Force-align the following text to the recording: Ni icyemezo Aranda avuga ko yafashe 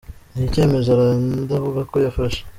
Ni 0.33 0.41
icyemezo 0.47 0.87
Aranda 0.95 1.51
avuga 1.59 1.81
ko 1.91 1.95
yafashe 2.05 2.41